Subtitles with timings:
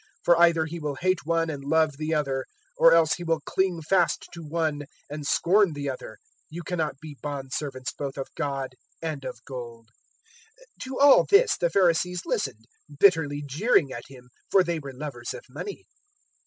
[0.23, 3.83] For either he will hate one and love the other, or else he will cling
[3.83, 6.17] fast to one and scorn the other.
[6.49, 9.89] You cannot be bondservants both of God and of gold."
[10.79, 12.65] 016:014 To all this the Pharisees listened,
[12.99, 15.85] bitterly jeering at Him; for they were lovers of money.